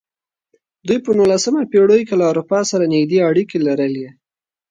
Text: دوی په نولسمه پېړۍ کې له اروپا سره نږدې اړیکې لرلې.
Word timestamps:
دوی 0.87 0.99
په 1.05 1.11
نولسمه 1.17 1.61
پېړۍ 1.71 2.01
کې 2.07 2.15
له 2.19 2.25
اروپا 2.31 2.59
سره 2.71 2.89
نږدې 2.93 3.17
اړیکې 3.29 3.57
لرلې. 3.67 4.07